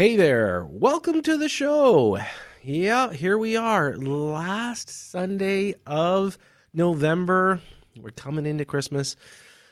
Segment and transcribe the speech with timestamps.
[0.00, 2.18] Hey there, welcome to the show.
[2.62, 6.38] Yeah, here we are, last Sunday of
[6.72, 7.60] November.
[8.00, 9.14] We're coming into Christmas.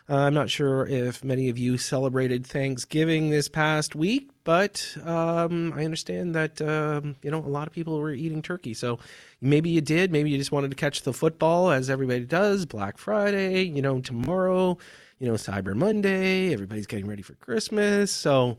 [0.07, 5.73] Uh, I'm not sure if many of you celebrated Thanksgiving this past week, but um,
[5.75, 8.75] I understand that um, you know a lot of people were eating turkey.
[8.75, 8.99] So
[9.41, 10.13] maybe you did.
[10.13, 12.67] Maybe you just wanted to catch the football, as everybody does.
[12.67, 14.77] Black Friday, you know, tomorrow,
[15.19, 16.53] you know, Cyber Monday.
[16.53, 18.13] Everybody's getting ready for Christmas.
[18.13, 18.59] So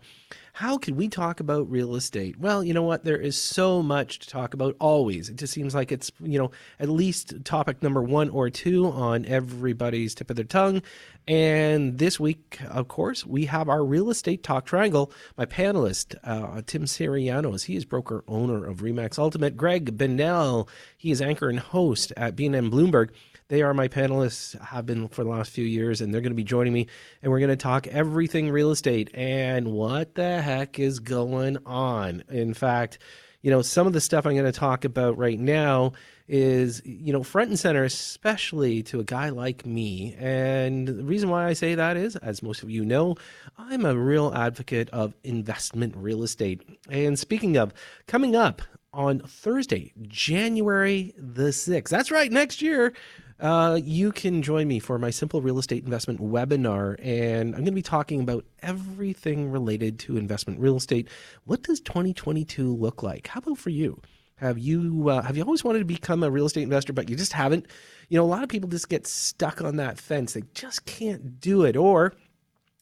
[0.60, 2.38] how could we talk about real estate?
[2.38, 3.06] Well, you know what?
[3.06, 5.30] There is so much to talk about always.
[5.30, 6.52] It just seems like it's, you know,
[6.82, 10.82] at least topic number one or two on everybody's tip of their tongue.
[11.30, 15.14] And this week, of course, we have our real estate talk triangle.
[15.38, 19.56] My panelist, uh, Tim Syrianos, he is broker owner of Remax Ultimate.
[19.56, 20.68] Greg Bonnell,
[20.98, 23.12] he is anchor and host at BNN Bloomberg.
[23.50, 26.36] They are my panelists, have been for the last few years, and they're going to
[26.36, 26.86] be joining me.
[27.24, 32.24] And we're going to talk everything real estate and what the heck is going on.
[32.30, 33.00] In fact,
[33.42, 35.94] you know, some of the stuff I'm going to talk about right now
[36.28, 40.16] is, you know, front and center, especially to a guy like me.
[40.20, 43.16] And the reason why I say that is, as most of you know,
[43.58, 46.62] I'm a real advocate of investment real estate.
[46.88, 47.74] And speaking of,
[48.06, 48.62] coming up
[48.94, 52.94] on Thursday, January the 6th, that's right, next year,
[53.40, 57.66] uh, you can join me for my simple real estate investment webinar, and I'm going
[57.66, 61.08] to be talking about everything related to investment real estate.
[61.46, 63.28] What does 2022 look like?
[63.28, 64.02] How about for you?
[64.36, 67.16] Have you uh, have you always wanted to become a real estate investor, but you
[67.16, 67.68] just haven't?
[68.08, 70.34] You know, a lot of people just get stuck on that fence.
[70.34, 72.14] They just can't do it, or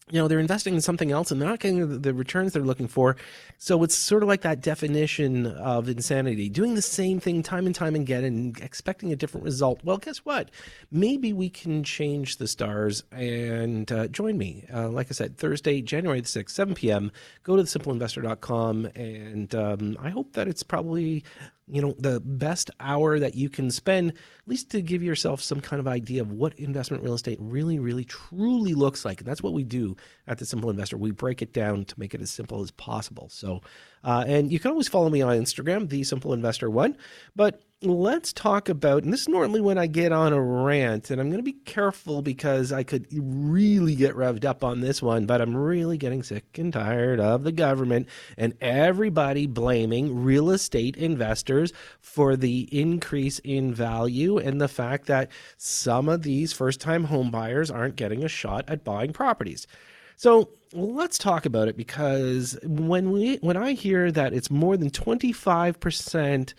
[0.09, 2.87] you know they're investing in something else and they're not getting the returns they're looking
[2.87, 3.15] for.
[3.57, 7.75] So it's sort of like that definition of insanity doing the same thing time and
[7.75, 9.81] time again and expecting a different result.
[9.83, 10.51] Well guess what?
[10.91, 14.65] Maybe we can change the stars and uh, join me.
[14.73, 17.11] Uh, like i said thursday january the 6th 7 p.m
[17.43, 21.23] go to thesimpleinvestor.com and um, i hope that it's probably
[21.69, 25.59] you know the best hour that you can spend at least to give yourself some
[25.59, 29.19] kind of idea of what investment real estate really really truly looks like.
[29.19, 29.95] And that's what we do
[30.27, 30.97] at the simple investor.
[30.97, 33.29] We break it down to make it as simple as possible.
[33.29, 33.61] So
[34.03, 36.95] uh, and you can always follow me on instagram the simple investor one
[37.35, 41.21] but let's talk about, and this is normally when I get on a rant, and
[41.21, 45.27] I'm going to be careful because I could really get revved up on this one,
[45.27, 50.97] but I'm really getting sick and tired of the government and everybody blaming real estate
[50.97, 57.03] investors for the increase in value and the fact that some of these first time
[57.03, 59.67] home buyers aren't getting a shot at buying properties.
[60.15, 64.89] So let's talk about it because when we when I hear that it's more than
[64.89, 66.55] 25 percent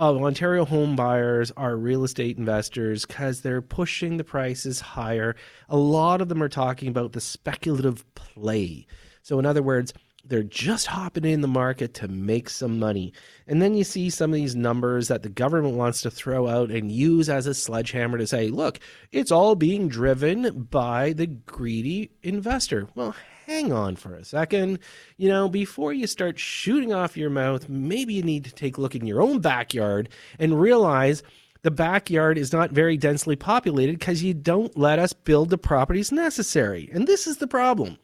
[0.00, 5.36] of Ontario home buyers are real estate investors because they're pushing the prices higher.
[5.68, 8.86] A lot of them are talking about the speculative play.
[9.22, 9.92] So, in other words,
[10.24, 13.12] they're just hopping in the market to make some money.
[13.46, 16.70] And then you see some of these numbers that the government wants to throw out
[16.70, 18.78] and use as a sledgehammer to say, look,
[19.12, 22.88] it's all being driven by the greedy investor.
[22.94, 23.14] Well,
[23.50, 24.78] hang on for a second.
[25.16, 28.80] You know, before you start shooting off your mouth, maybe you need to take a
[28.80, 31.24] look in your own backyard and realize
[31.62, 36.12] the backyard is not very densely populated because you don't let us build the properties
[36.12, 36.88] necessary.
[36.92, 37.98] And this is the problem.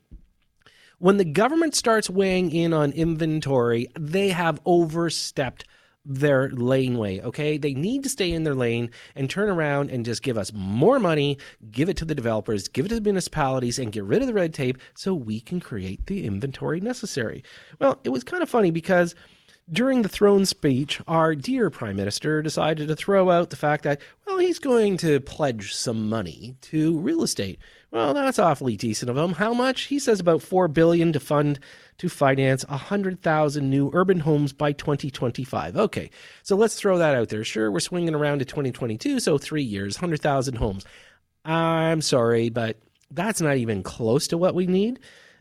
[0.99, 5.65] When the government starts weighing in on inventory, they have overstepped
[6.07, 7.59] their laneway, okay?
[7.59, 10.99] They need to stay in their lane and turn around and just give us more
[10.99, 11.39] money,
[11.71, 14.35] give it to the developers, give it to the municipalities, and get rid of the
[14.35, 17.43] red tape so we can create the inventory necessary.
[17.81, 19.15] Well, it was kind of funny because
[19.71, 24.01] during the throne speech, our dear prime minister decided to throw out the fact that,
[24.27, 27.59] well, he's going to pledge some money to real estate.
[27.93, 29.33] Well, that's awfully decent of him.
[29.33, 29.83] How much?
[29.83, 31.59] He says about 4 billion to fund
[31.99, 35.77] to finance 100,000 new urban homes by 2025.
[35.77, 36.11] Okay.
[36.43, 37.45] So let's throw that out there.
[37.45, 40.85] Sure, we're swinging around to 2022, so 3 years, 100,000 homes.
[41.45, 42.79] I'm sorry, but
[43.11, 44.99] that's not even close to what we need.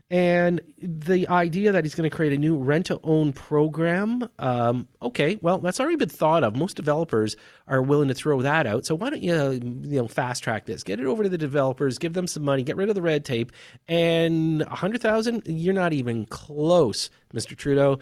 [0.08, 4.86] And the idea that he's going to create a new rent to own program, um,
[5.02, 6.54] okay, well, that's already been thought of.
[6.54, 7.36] Most developers
[7.66, 8.86] are willing to throw that out.
[8.86, 10.84] So why don't you, you know, fast track this?
[10.84, 13.24] Get it over to the developers, give them some money, get rid of the red
[13.24, 13.50] tape,
[13.88, 17.56] and a hundred thousand, you're not even close, Mr.
[17.56, 17.98] Trudeau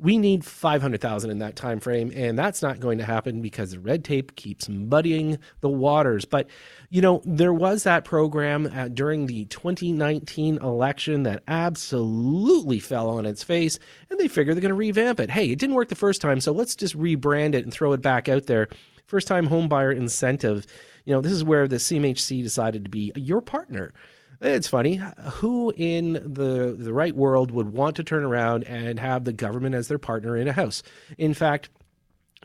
[0.00, 3.78] we need 500,000 in that time frame and that's not going to happen because the
[3.78, 6.24] red tape keeps muddying the waters.
[6.24, 6.48] But
[6.90, 13.24] you know there was that program at, during the 2019 election that absolutely fell on
[13.24, 13.78] its face
[14.10, 15.30] and they figure they're going to revamp it.
[15.30, 18.02] Hey it didn't work the first time so let's just rebrand it and throw it
[18.02, 18.68] back out there.
[19.06, 20.66] First time home buyer incentive.
[21.04, 23.92] You know this is where the CMHC decided to be your partner
[24.44, 25.00] It's funny.
[25.36, 29.74] Who in the the right world would want to turn around and have the government
[29.74, 30.82] as their partner in a house?
[31.16, 31.70] In fact,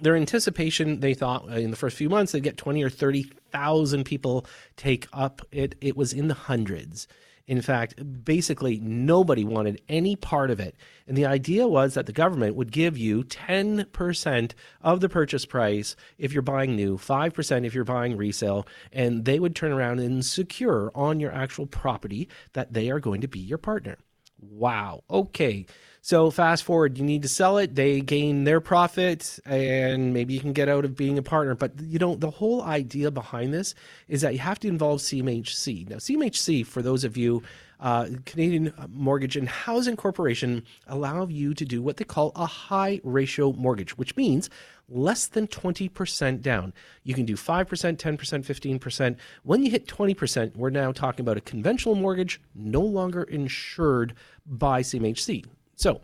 [0.01, 4.05] their anticipation, they thought uh, in the first few months they'd get 20 or 30,000
[4.05, 4.45] people
[4.77, 5.75] take up it.
[5.81, 7.05] It was in the hundreds.
[7.49, 10.75] In fact, basically nobody wanted any part of it.
[11.07, 14.51] And the idea was that the government would give you 10%
[14.83, 19.39] of the purchase price if you're buying new, 5% if you're buying resale, and they
[19.39, 23.39] would turn around and secure on your actual property that they are going to be
[23.39, 23.97] your partner.
[24.39, 25.03] Wow.
[25.09, 25.65] Okay.
[26.01, 27.75] So fast forward, you need to sell it.
[27.75, 31.55] They gain their profit, and maybe you can get out of being a partner.
[31.55, 33.75] But you know, the whole idea behind this
[34.07, 35.89] is that you have to involve CMHC.
[35.89, 37.43] Now, CMHC, for those of you,
[37.81, 42.99] uh, Canadian Mortgage and Housing Corporation, allow you to do what they call a high
[43.03, 44.49] ratio mortgage, which means
[44.89, 46.73] less than 20% down.
[47.03, 49.15] You can do 5%, 10%, 15%.
[49.43, 54.13] When you hit 20%, we're now talking about a conventional mortgage no longer insured
[54.45, 55.45] by CMHC.
[55.79, 56.01] So,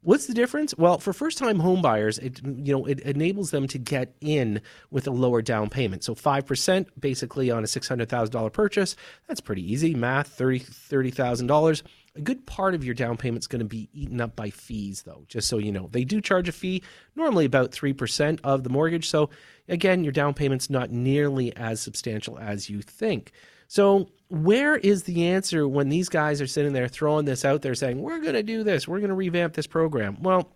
[0.00, 0.74] what's the difference?
[0.78, 5.06] Well, for first-time home buyers, it you know it enables them to get in with
[5.06, 6.02] a lower down payment.
[6.02, 8.96] So five percent, basically on a six hundred thousand dollar purchase.
[9.26, 10.28] That's pretty easy math.
[10.28, 11.82] Thirty thirty thousand dollars.
[12.16, 15.02] A good part of your down payment is going to be eaten up by fees,
[15.02, 15.24] though.
[15.28, 16.82] Just so you know, they do charge a fee,
[17.14, 19.10] normally about three percent of the mortgage.
[19.10, 19.28] So
[19.68, 23.32] again, your down payment's not nearly as substantial as you think.
[23.68, 27.74] So, where is the answer when these guys are sitting there throwing this out there
[27.74, 30.22] saying, we're going to do this, we're going to revamp this program?
[30.22, 30.52] Well,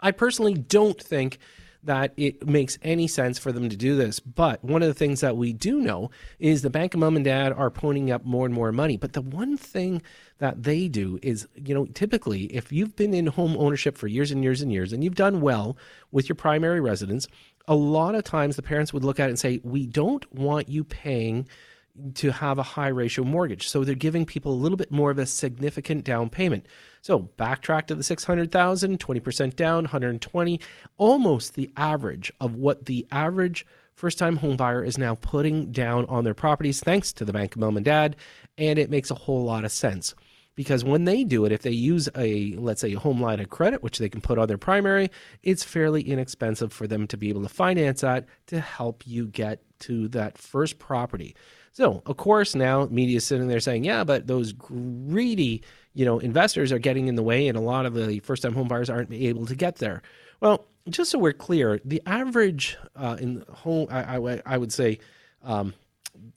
[0.00, 1.38] I personally don't think
[1.84, 4.20] that it makes any sense for them to do this.
[4.20, 7.24] But one of the things that we do know is the bank of mom and
[7.24, 8.96] dad are ponying up more and more money.
[8.96, 10.00] But the one thing
[10.38, 14.30] that they do is, you know, typically if you've been in home ownership for years
[14.30, 15.76] and years and years and you've done well
[16.12, 17.26] with your primary residence,
[17.66, 20.68] a lot of times the parents would look at it and say, we don't want
[20.68, 21.48] you paying
[22.14, 23.68] to have a high ratio mortgage.
[23.68, 26.66] So they're giving people a little bit more of a significant down payment.
[27.02, 30.60] So backtrack to the 600,000, 20% down, 120,
[30.96, 36.06] almost the average of what the average first time home buyer is now putting down
[36.06, 38.16] on their properties thanks to the bank of mom and dad.
[38.56, 40.14] And it makes a whole lot of sense
[40.54, 43.48] because when they do it, if they use a, let's say, a home line of
[43.48, 45.10] credit, which they can put on their primary,
[45.42, 49.62] it's fairly inexpensive for them to be able to finance that to help you get
[49.80, 51.34] to that first property.
[51.72, 55.62] So, of course, now media is sitting there saying, yeah, but those greedy,
[55.94, 58.68] you know, investors are getting in the way, and a lot of the first-time home
[58.68, 60.02] buyers aren't able to get there.
[60.40, 64.98] Well, just so we're clear, the average uh, in home, I, I, I would say,
[65.42, 65.72] um,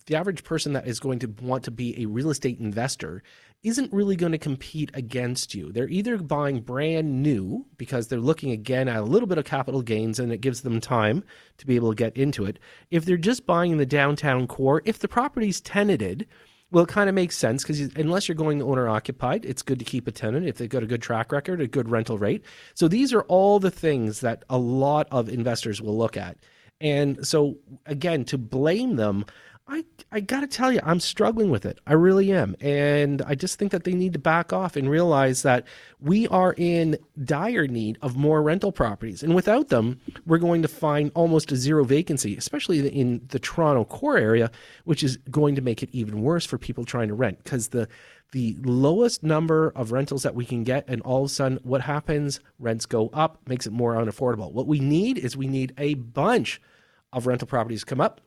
[0.06, 3.22] the average person that is going to want to be a real estate investor
[3.66, 5.72] isn't really going to compete against you.
[5.72, 9.82] They're either buying brand new because they're looking again at a little bit of capital
[9.82, 11.24] gains and it gives them time
[11.58, 12.60] to be able to get into it.
[12.92, 16.28] If they're just buying in the downtown core, if the property's tenanted,
[16.72, 19.86] well, it kind of makes sense because unless you're going owner occupied, it's good to
[19.86, 22.46] keep a tenant if they've got a good track record, a good rental rate.
[22.76, 26.38] So these are all the things that a lot of investors will look at.
[26.82, 29.26] And so, again, to blame them,
[29.68, 31.80] I I got to tell you, I'm struggling with it.
[31.88, 32.56] I really am.
[32.62, 35.66] And I just think that they need to back off and realize that
[36.00, 39.24] we are in dire need of more rental properties.
[39.24, 43.86] And without them, we're going to find almost a zero vacancy, especially in the Toronto
[43.86, 44.52] core area,
[44.84, 47.88] which is going to make it even worse for people trying to rent because the
[48.32, 51.82] the lowest number of rentals that we can get and all of a sudden what
[51.82, 55.94] happens rents go up makes it more unaffordable what we need is we need a
[55.94, 56.60] bunch
[57.14, 58.20] of rental properties come up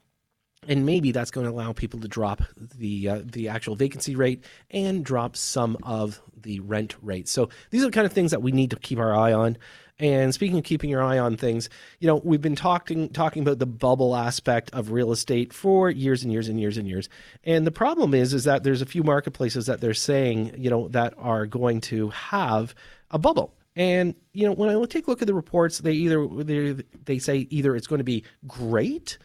[0.67, 4.45] and maybe that's going to allow people to drop the uh, the actual vacancy rate
[4.71, 7.29] and drop some of the rent rate.
[7.29, 9.57] So these are the kind of things that we need to keep our eye on.
[10.01, 13.59] And speaking of keeping your eye on things, you know, we've been talking talking about
[13.59, 17.09] the bubble aspect of real estate for years and years and years and years.
[17.45, 20.89] And the problem is is that there's a few marketplaces that they're saying, you know,
[20.89, 22.75] that are going to have
[23.11, 23.55] a bubble.
[23.75, 27.19] And you know, when I take a look at the reports, they either they, they
[27.19, 29.19] say either it's going to be great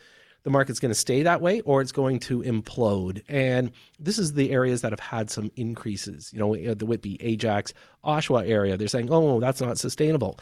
[0.43, 3.23] the market's going to stay that way or it's going to implode.
[3.27, 6.31] And this is the areas that have had some increases.
[6.33, 7.73] You know, uh, the Whitby, Ajax,
[8.03, 10.39] Oshawa area, they're saying, oh, that's not sustainable.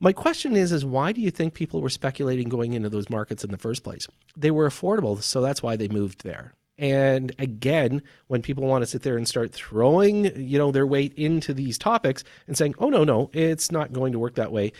[0.00, 3.44] My question is, is why do you think people were speculating going into those markets
[3.44, 4.06] in the first place?
[4.36, 6.52] They were affordable, so that's why they moved there.
[6.78, 11.14] And again, when people want to sit there and start throwing, you know, their weight
[11.14, 14.72] into these topics and saying, "Oh no, no, it's not going to work that way,"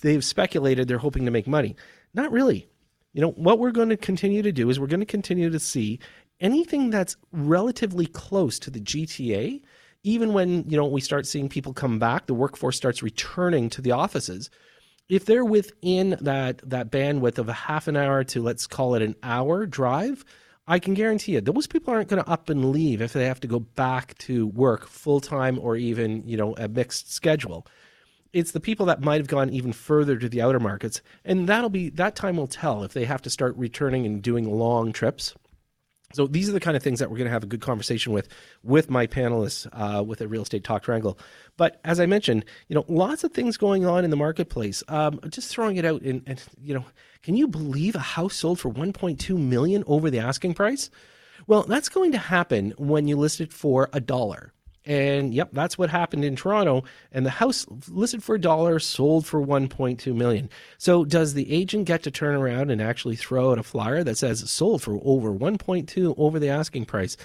[0.00, 1.76] they've speculated they're hoping to make money.
[2.12, 2.68] Not really
[3.12, 5.58] you know, what we're going to continue to do is we're going to continue to
[5.58, 5.98] see
[6.40, 9.62] anything that's relatively close to the GTA,
[10.04, 13.82] even when, you know, we start seeing people come back, the workforce starts returning to
[13.82, 14.50] the offices.
[15.08, 19.02] If they're within that that bandwidth of a half an hour to let's call it
[19.02, 20.24] an hour drive,
[20.66, 23.40] I can guarantee you, those people aren't going to up and leave if they have
[23.40, 27.66] to go back to work full time or even, you know, a mixed schedule.
[28.32, 31.70] It's the people that might have gone even further to the outer markets, and that'll
[31.70, 35.34] be that time will tell if they have to start returning and doing long trips.
[36.14, 38.12] So these are the kind of things that we're going to have a good conversation
[38.12, 38.28] with
[38.62, 41.18] with my panelists uh, with a real estate talk triangle.
[41.58, 44.82] But as I mentioned, you know, lots of things going on in the marketplace.
[44.88, 46.86] Um, just throwing it out, and, and you know,
[47.22, 50.88] can you believe a house sold for 1.2 million over the asking price?
[51.46, 54.52] Well, that's going to happen when you list it for a dollar.
[54.88, 56.82] And yep, that's what happened in Toronto.
[57.12, 60.48] And the house listed for a dollar sold for 1.2 million.
[60.78, 64.16] So does the agent get to turn around and actually throw out a flyer that
[64.16, 67.18] says sold for over 1.2 over the asking price?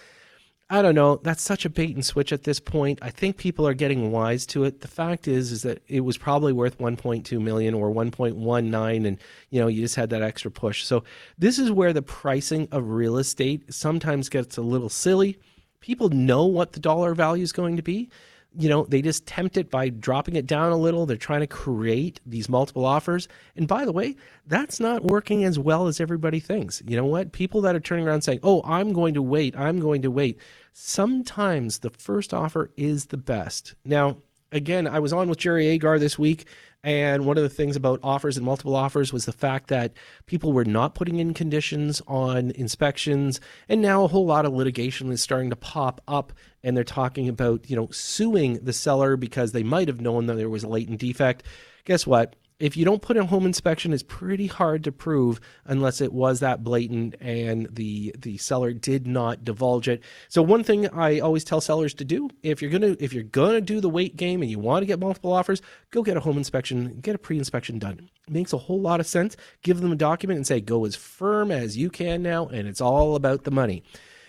[0.69, 1.21] I don't know.
[1.23, 2.99] That's such a bait and switch at this point.
[3.01, 4.81] I think people are getting wise to it.
[4.81, 9.17] The fact is, is that it was probably worth 1.2 million or 1.19, and
[9.51, 10.83] you know you just had that extra push.
[10.83, 11.03] So
[11.37, 15.37] this is where the pricing of real estate sometimes gets a little silly.
[15.83, 18.09] People know what the dollar value is going to be
[18.55, 21.05] you know, they just tempt it by dropping it down a little.
[21.05, 23.27] They're trying to create these multiple offers.
[23.55, 26.81] And by the way, that's not working as well as everybody thinks.
[26.85, 27.31] You know what?
[27.31, 30.39] People that are turning around saying, oh, I'm going to wait, I'm going to wait.
[30.71, 33.75] Sometimes the first offer is the best.
[33.85, 34.17] Now,
[34.53, 36.45] again, I was on with Jerry Agar this week,
[36.83, 39.93] and one of the things about offers and multiple offers was the fact that
[40.25, 43.39] people were not putting in conditions on inspections.
[43.69, 46.33] And now a whole lot of litigation is starting to pop up.
[46.61, 50.35] And they're talking about, you know, suing the seller because they might have known that
[50.35, 51.43] there was a latent defect.
[51.85, 52.35] Guess what?
[52.59, 56.39] If you don't put a home inspection, it's pretty hard to prove unless it was
[56.39, 60.03] that blatant and the the seller did not divulge it.
[60.29, 63.61] So one thing I always tell sellers to do if you're gonna if you're gonna
[63.61, 66.37] do the wait game and you want to get multiple offers, go get a home
[66.37, 68.09] inspection, get a pre-inspection done.
[68.27, 69.35] It makes a whole lot of sense.
[69.61, 72.81] Give them a document and say go as firm as you can now, and it's
[72.81, 73.83] all about the money.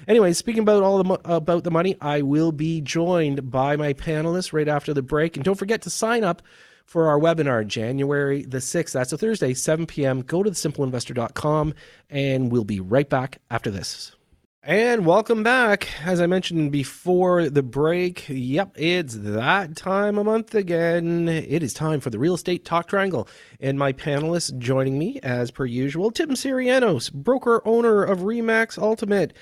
[0.09, 4.53] Anyway, speaking about all the about the money, I will be joined by my panelists
[4.53, 6.43] right after the break, and don't forget to sign up
[6.85, 8.93] for our webinar January the 6th.
[8.93, 10.23] That's a Thursday, 7 p.m.
[10.23, 11.75] Go to thesimpleinvestor.com
[12.11, 14.13] and we'll be right back after this.
[14.67, 15.89] And welcome back.
[16.07, 21.29] As I mentioned before the break, yep, it's that time of month again.
[21.29, 23.29] It is time for the Real Estate Talk Triangle.
[23.61, 29.35] And my panelists joining me, as per usual, Tim Syrianos, broker owner of Remax Ultimate,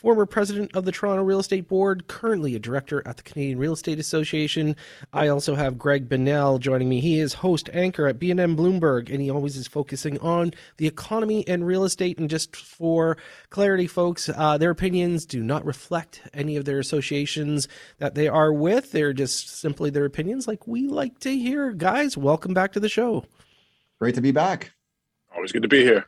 [0.00, 3.74] former president of the Toronto Real Estate Board, currently a director at the Canadian Real
[3.74, 4.74] Estate Association.
[5.12, 7.00] I also have Greg Bonnell joining me.
[7.00, 11.46] He is host anchor at BNN Bloomberg, and he always is focusing on the economy
[11.46, 12.18] and real estate.
[12.18, 13.18] And just for
[13.50, 18.54] clarity, folks, uh, their opinions do not reflect any of their associations that they are
[18.54, 18.92] with.
[18.92, 21.72] They're just simply their opinions, like we like to hear.
[21.72, 23.26] Guys, welcome back to the show.
[23.98, 24.72] Great to be back.
[25.34, 26.06] Always good to be here.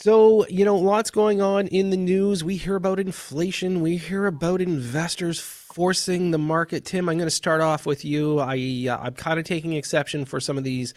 [0.00, 2.44] So, you know, lots going on in the news.
[2.44, 6.84] We hear about inflation, we hear about investors forcing the market.
[6.84, 8.38] Tim, I'm going to start off with you.
[8.38, 10.94] I uh, I'm kind of taking exception for some of these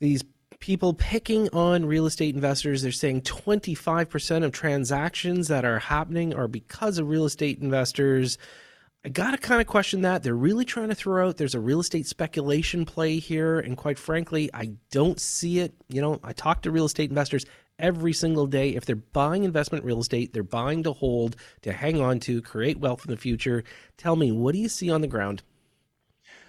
[0.00, 0.22] these
[0.58, 2.82] people picking on real estate investors.
[2.82, 8.36] They're saying 25% of transactions that are happening are because of real estate investors.
[9.02, 10.22] I got to kind of question that.
[10.22, 13.60] They're really trying to throw out there's a real estate speculation play here.
[13.60, 15.72] And quite frankly, I don't see it.
[15.88, 17.46] You know, I talk to real estate investors
[17.78, 18.70] every single day.
[18.70, 22.78] If they're buying investment real estate, they're buying to hold, to hang on to, create
[22.78, 23.64] wealth in the future.
[23.96, 25.42] Tell me, what do you see on the ground?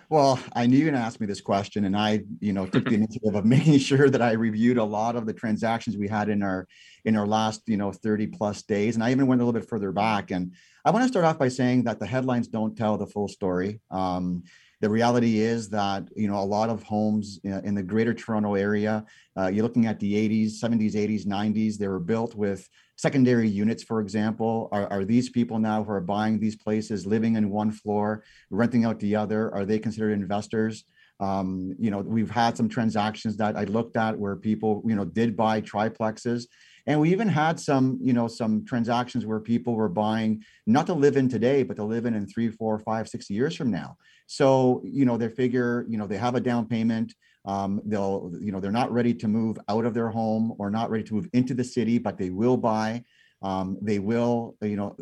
[0.10, 2.65] Well, I knew you were going to ask me this question, and I, you know,
[2.65, 6.07] took the initiative of making sure that I reviewed a lot of the transactions we
[6.07, 6.65] had in our
[7.03, 8.96] in our last, you know, 30 plus days.
[8.96, 10.31] And I even went a little bit further back.
[10.31, 10.53] And
[10.86, 13.81] I want to start off by saying that the headlines don't tell the full story.
[13.91, 14.43] Um,
[14.79, 19.05] the reality is that you know a lot of homes in the greater toronto area
[19.38, 22.67] uh, you're looking at the 80s 70s 80s 90s they were built with
[22.98, 24.67] secondary units for example.
[24.72, 28.86] Are, are these people now who are buying these places living in one floor renting
[28.86, 30.84] out the other are they considered investors?
[31.19, 35.05] Um, you know we've had some transactions that i looked at where people you know
[35.05, 36.46] did buy triplexes.
[36.86, 40.93] And we even had some you know some transactions where people were buying not to
[40.93, 43.98] live in today but to live in in three four five six years from now
[44.27, 47.15] so, you know, they figure, you know, they have a down payment.
[47.46, 50.89] Um, they'll, you know, they're not ready to move out of their home or not
[50.89, 53.03] ready to move into the city, but they will buy.
[53.41, 54.98] Um, they will, you know,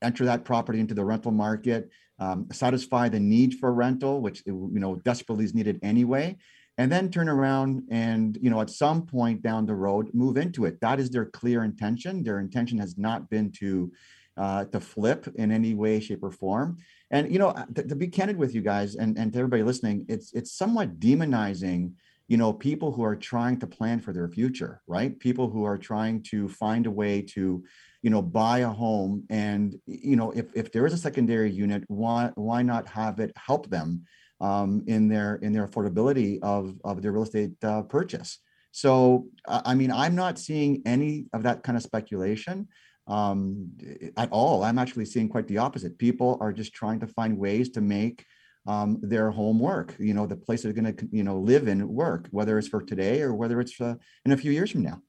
[0.00, 4.70] enter that property into the rental market, um, satisfy the need for rental, which you
[4.72, 6.36] know desperately is needed anyway,
[6.78, 10.64] and then turn around and you know at some point down the road move into
[10.64, 10.80] it.
[10.80, 12.22] That is their clear intention.
[12.22, 13.92] Their intention has not been to
[14.36, 16.78] uh, to flip in any way, shape, or form.
[17.12, 20.06] And you know, to, to, be candid with you guys and, and to everybody listening,
[20.08, 21.92] it's it's somewhat demonizing,
[22.32, 25.18] you know people who are trying to plan for their future right?
[25.18, 27.62] People who are trying to find a way to
[28.02, 31.84] you know buy a home and you know if, if there is a secondary unit
[31.88, 34.04] why why not have it help them
[34.40, 38.38] um, in their in their affordability of of their real estate uh, purchase?
[38.74, 42.68] So i mean i'm not seeing any of that kind of speculation
[43.06, 43.68] um,
[44.16, 47.70] at all i'm actually seeing quite the opposite people are just trying to find ways
[47.70, 48.24] to make
[48.66, 51.88] um, their home work, you know, the place they're going to, you know, live and
[51.88, 53.94] work, whether it's for today or whether it's uh,
[54.24, 55.00] in a few years from now.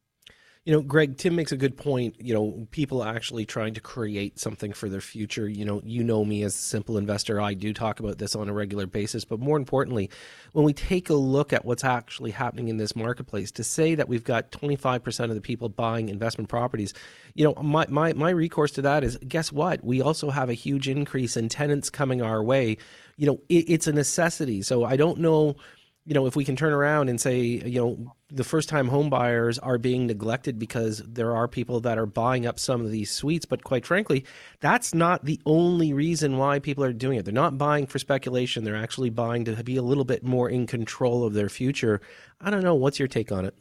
[0.66, 2.16] You know, Greg, Tim makes a good point.
[2.22, 5.46] You know, people actually trying to create something for their future.
[5.46, 7.42] You know, you know me as a simple investor.
[7.42, 9.26] I do talk about this on a regular basis.
[9.26, 10.10] But more importantly,
[10.54, 14.08] when we take a look at what's actually happening in this marketplace, to say that
[14.08, 16.94] we've got 25% of the people buying investment properties,
[17.34, 19.84] you know, my, my, my recourse to that is guess what?
[19.84, 22.78] We also have a huge increase in tenants coming our way.
[23.18, 24.62] You know, it, it's a necessity.
[24.62, 25.58] So I don't know
[26.06, 29.10] you know, if we can turn around and say, you know, the first time home
[29.10, 33.10] buyers are being neglected because there are people that are buying up some of these
[33.10, 34.26] suites, but quite frankly,
[34.60, 37.24] that's not the only reason why people are doing it.
[37.24, 40.68] They're not buying for speculation, they're actually buying to be a little bit more in
[40.68, 42.02] control of their future.
[42.42, 43.56] I don't know, what's your take on it?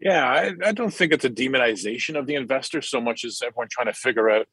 [0.00, 3.68] Yeah, I, I don't think it's a demonization of the investor so much as everyone
[3.70, 4.48] trying to figure out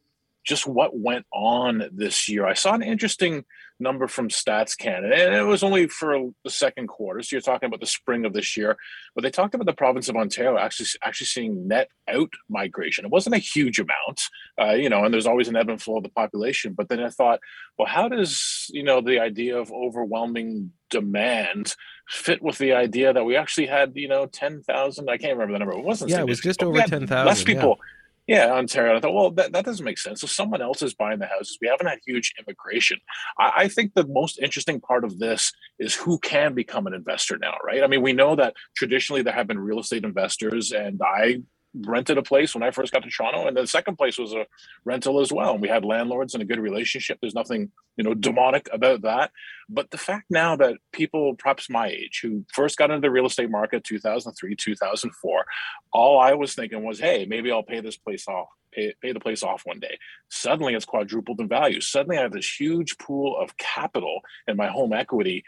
[0.46, 2.46] just what went on this year.
[2.46, 3.44] I saw an interesting
[3.80, 7.22] number from Stats Canada, and it was only for the second quarter.
[7.22, 8.78] So you're talking about the spring of this year,
[9.16, 13.06] but they talked about the province of Ontario actually actually seeing net out migration.
[13.06, 14.22] It wasn't a huge amount,
[14.60, 16.74] uh, you know, and there's always an ebb and flow of the population.
[16.74, 17.40] But then I thought,
[17.78, 21.76] well, how does you know the idea of overwhelming demand
[22.08, 25.10] fit with the idea that we actually had you know ten thousand?
[25.10, 25.78] I can't remember the number.
[25.78, 26.12] It wasn't.
[26.12, 27.28] Yeah, it was just over ten thousand.
[27.28, 27.78] Less people.
[27.80, 27.86] Yeah
[28.30, 28.96] yeah, Ontario.
[28.96, 30.22] I thought, well, that, that doesn't make sense.
[30.22, 31.58] So someone else is buying the houses.
[31.60, 33.00] We haven't had huge immigration.
[33.40, 37.40] I, I, think the most interesting part of this is who can become an investor
[37.40, 37.84] now, right?
[37.84, 41.42] I mean, we know that traditionally there have been real estate investors, and I
[41.76, 44.46] rented a place when I first got to Toronto, and the second place was a
[44.86, 45.54] rental as well.
[45.54, 47.20] And we had landlords and a good relationship.
[47.22, 49.32] There's nothing, you know, demonic about that.
[49.70, 53.26] But the fact now that people, perhaps my age, who first got into the real
[53.26, 55.46] estate market 2003, 2004,
[55.94, 58.48] all I was thinking was, hey, maybe I'll pay this place off.
[58.72, 59.98] Pay, pay the place off one day.
[60.30, 61.82] Suddenly it's quadrupled in value.
[61.82, 65.44] Suddenly I have this huge pool of capital in my home equity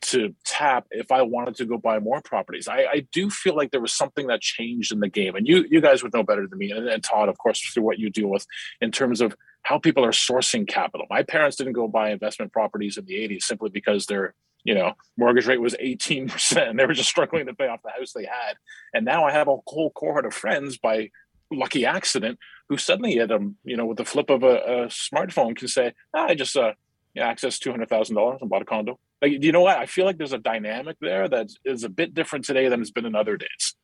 [0.00, 2.68] to tap if I wanted to go buy more properties.
[2.68, 5.64] I, I, do feel like there was something that changed in the game, and you
[5.70, 8.10] you guys would know better than me, and, and, Todd, of course, through what you
[8.10, 8.46] deal with
[8.80, 11.06] in terms of how people are sourcing capital.
[11.08, 14.92] My parents didn't go buy investment properties in the '80s simply because their you know
[15.16, 16.76] mortgage rate was 18 percent.
[16.76, 18.56] They were just struggling to pay off the house they had,
[18.92, 21.10] and now I have a whole cohort of friends by
[21.52, 22.38] lucky accident
[22.68, 25.92] who suddenly at a you know with the flip of a, a smartphone can say
[26.14, 26.74] ah, I just uh
[27.14, 28.98] yeah, access two hundred thousand dollars and bought a condo.
[29.22, 29.76] Like, you know what?
[29.76, 32.90] I feel like there's a dynamic there that is a bit different today than it's
[32.90, 33.74] been in other days.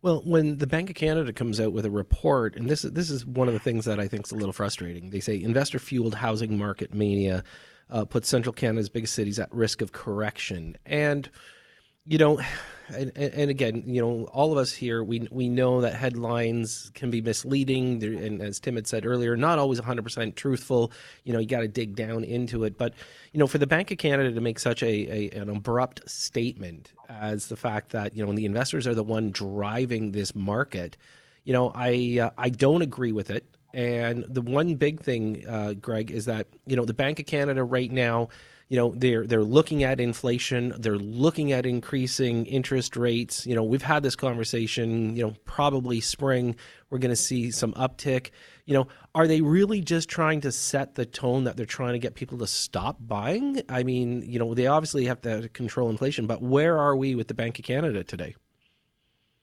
[0.00, 3.10] Well, when the Bank of Canada comes out with a report, and this is this
[3.10, 5.10] is one of the things that I think is a little frustrating.
[5.10, 7.42] They say investor fueled housing market mania
[7.90, 11.28] uh, puts central Canada's biggest cities at risk of correction, and
[12.06, 12.40] you know
[12.88, 17.10] and, and again, you know, all of us here, we we know that headlines can
[17.10, 20.92] be misleading, and as Tim had said earlier, not always 100% truthful.
[21.24, 22.78] You know, you got to dig down into it.
[22.78, 22.94] But
[23.32, 26.92] you know, for the Bank of Canada to make such a, a an abrupt statement
[27.08, 30.96] as the fact that you know, the investors are the one driving this market,
[31.44, 33.44] you know, I uh, I don't agree with it.
[33.74, 37.62] And the one big thing, uh, Greg, is that you know the Bank of Canada
[37.62, 38.28] right now
[38.68, 43.46] you know they're they're looking at inflation they're looking at increasing interest rates.
[43.46, 46.56] You know we've had this conversation you know probably spring
[46.90, 48.30] we're going to see some uptick.
[48.66, 51.98] You know are they really just trying to set the tone that they're trying to
[51.98, 53.62] get people to stop buying?
[53.68, 57.28] I mean you know they obviously have to control inflation but where are we with
[57.28, 58.34] the bank of canada today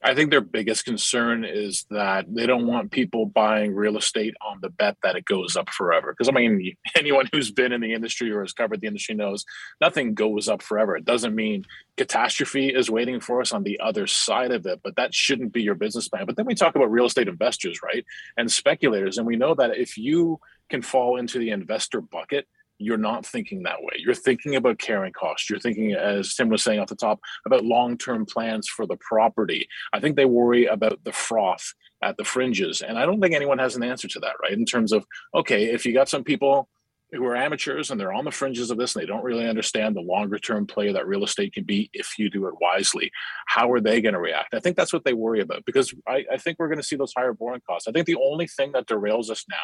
[0.06, 4.60] I think their biggest concern is that they don't want people buying real estate on
[4.62, 6.14] the bet that it goes up forever.
[6.14, 9.46] Because I mean, anyone who's been in the industry or has covered the industry knows
[9.82, 10.96] nothing goes up forever.
[10.96, 11.66] It doesn't mean
[11.98, 15.64] catastrophe is waiting for us on the other side of it, but that shouldn't be
[15.64, 16.28] your business plan.
[16.28, 18.06] But then we talk about real estate investors, right?
[18.38, 19.18] And speculators.
[19.18, 20.40] And we know that if you
[20.70, 23.94] can fall into the investor bucket, you're not thinking that way.
[23.98, 25.50] You're thinking about carrying costs.
[25.50, 28.98] You're thinking, as Tim was saying off the top, about long term plans for the
[28.98, 29.68] property.
[29.94, 32.82] I think they worry about the froth at the fringes.
[32.82, 34.52] And I don't think anyone has an answer to that, right?
[34.52, 36.68] In terms of, okay, if you got some people
[37.12, 39.96] who are amateurs and they're on the fringes of this and they don't really understand
[39.96, 43.12] the longer term play that real estate can be if you do it wisely
[43.46, 46.26] how are they going to react i think that's what they worry about because i,
[46.32, 48.72] I think we're going to see those higher borrowing costs i think the only thing
[48.74, 49.56] that derails us now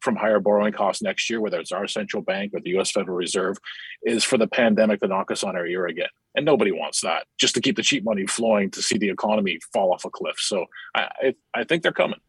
[0.00, 3.16] from higher borrowing costs next year whether it's our central bank or the us federal
[3.16, 3.56] reserve
[4.02, 6.08] is for the pandemic to knock us on our ear again.
[6.34, 9.58] And nobody wants that just to keep the cheap money flowing to see the economy
[9.72, 10.36] fall off a cliff.
[10.38, 12.20] So i, I, think they're coming.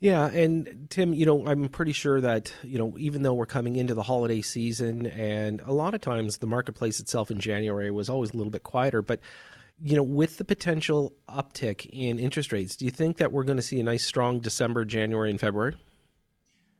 [0.00, 3.76] Yeah, and Tim, you know, I'm pretty sure that, you know, even though we're coming
[3.76, 8.08] into the holiday season and a lot of times the marketplace itself in January was
[8.08, 9.20] always a little bit quieter, but
[9.80, 13.56] you know, with the potential uptick in interest rates, do you think that we're going
[13.56, 15.76] to see a nice strong December, January and February?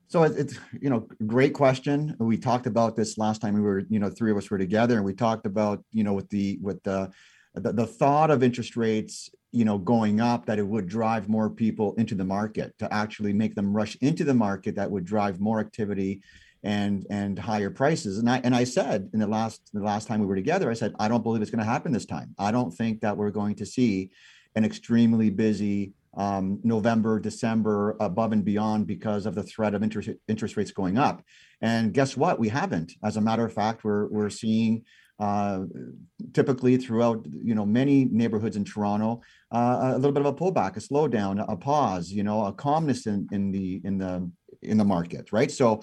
[0.09, 2.17] So it's you know great question.
[2.19, 4.97] We talked about this last time we were you know three of us were together,
[4.97, 7.11] and we talked about you know with the with the
[7.55, 11.51] the, the thought of interest rates you know going up that it would drive more
[11.51, 15.41] people into the market to actually make them rush into the market that would drive
[15.41, 16.23] more activity
[16.63, 20.21] and and higher prices and i and i said in the last the last time
[20.21, 22.51] we were together i said i don't believe it's going to happen this time i
[22.51, 24.11] don't think that we're going to see
[24.55, 30.11] an extremely busy um, november december above and beyond because of the threat of interest
[30.29, 31.23] interest rates going up.
[31.61, 32.39] And guess what?
[32.39, 32.93] We haven't.
[33.03, 34.85] As a matter of fact we're we're seeing
[35.21, 35.65] uh,
[36.33, 39.21] typically throughout you know many neighborhoods in Toronto,
[39.53, 43.07] uh, a little bit of a pullback, a slowdown, a pause, you know, a calmness
[43.07, 44.31] in, in the in the
[44.63, 45.51] in the market, right?
[45.51, 45.83] So,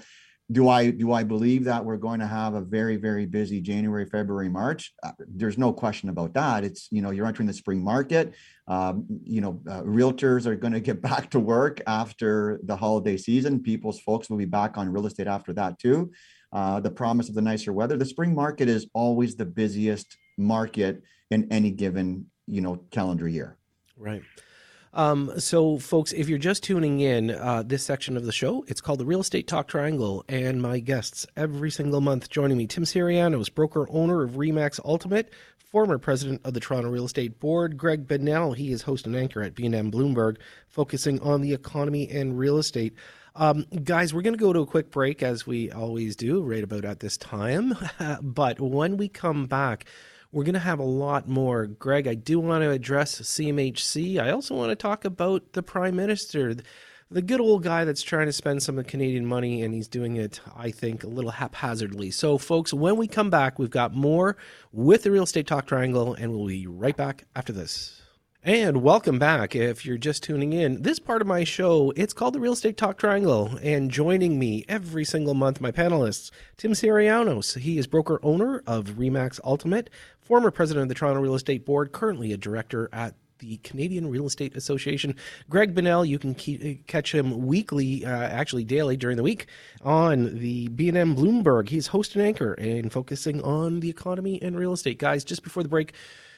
[0.51, 4.05] do I do I believe that we're going to have a very very busy January,
[4.05, 4.93] February, March?
[5.03, 6.63] Uh, there's no question about that.
[6.63, 8.33] It's you know you're entering the spring market.
[8.67, 13.17] Um, you know, uh, realtors are going to get back to work after the holiday
[13.17, 13.61] season.
[13.61, 16.11] People's folks will be back on real estate after that too
[16.55, 17.97] uh, the promise of the nicer weather.
[17.97, 23.57] The spring market is always the busiest market in any given you know calendar year.
[23.97, 24.23] Right.
[24.95, 28.79] Um, so, folks, if you're just tuning in, uh, this section of the show, it's
[28.79, 32.85] called the Real Estate Talk Triangle, and my guests every single month joining me, Tim
[32.85, 38.07] Syrianos, broker owner of Remax Ultimate, former president of the Toronto Real Estate Board, Greg
[38.07, 40.37] Bonnell, he is host and anchor at BNN Bloomberg,
[40.69, 42.93] focusing on the economy and real estate.
[43.35, 46.63] Um, guys, we're going to go to a quick break as we always do, right
[46.63, 47.73] about at this time.
[48.21, 49.83] but when we come back,
[50.35, 51.65] we're going to have a lot more.
[51.65, 54.19] Greg, I do want to address CMHC.
[54.19, 56.53] I also want to talk about the Prime Minister,
[57.09, 59.87] the good old guy that's trying to spend some of the Canadian money, and he's
[59.87, 62.11] doing it, I think, a little haphazardly.
[62.11, 64.35] So, folks, when we come back, we've got more
[64.73, 68.01] with the Real Estate Talk Triangle, and we'll be right back after this.
[68.45, 69.55] And welcome back.
[69.55, 72.77] If you're just tuning in, this part of my show, it's called the Real Estate
[72.77, 73.57] Talk Triangle.
[73.63, 77.57] And joining me every single month, my panelists, Tim Syrianos.
[77.57, 81.91] He is broker owner of Remax Ultimate, former president of the Toronto Real Estate Board,
[81.91, 85.15] currently a director at the Canadian Real Estate Association.
[85.49, 89.47] Greg Bonnell, you can keep, catch him weekly, uh, actually daily during the week
[89.81, 91.69] on the BNN Bloomberg.
[91.69, 94.99] He's host and anchor and focusing on the economy and real estate.
[94.99, 95.93] Guys, just before the break,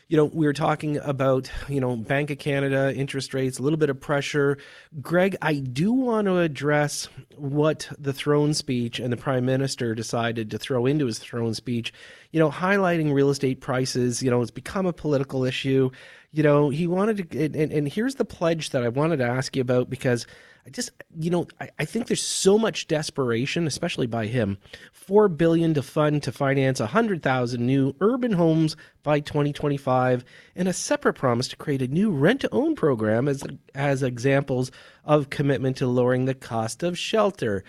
[0.08, 3.78] you know, we were talking about, you know, Bank of Canada, interest rates, a little
[3.78, 4.58] bit of pressure.
[5.02, 10.52] Greg, I do want to address what the throne speech and the prime minister decided
[10.52, 11.92] to throw into his throne speech,
[12.32, 14.24] you know, highlighting real estate prices.
[14.24, 15.92] You know, it's become a political issue.
[16.38, 19.56] You know, he wanted to, and, and here's the pledge that I wanted to ask
[19.56, 20.28] you about because
[20.68, 24.60] I just, you know, I, I, think there's so much desperation, especially by him.
[24.94, 30.24] Four billion to fund to finance hundred thousand new urban homes by 2025,
[30.56, 34.70] and a separate promise to create a new rent-to-own program as as examples
[35.06, 37.64] of commitment to lowering the cost of shelter.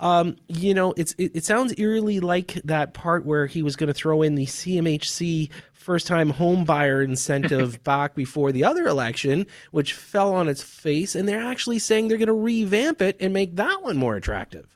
[0.00, 3.88] Um, you know, it's it, it, sounds eerily like that part where he was going
[3.88, 5.50] to throw in the CMHC
[5.84, 11.14] first time home buyer incentive back before the other election, which fell on its face.
[11.14, 14.74] And they're actually saying they're going to revamp it and make that one more attractive.